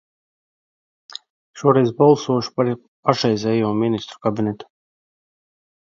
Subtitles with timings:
[1.59, 2.73] Šoreiz es balsošu par
[3.09, 4.71] pašreizējo Ministru kabinetu.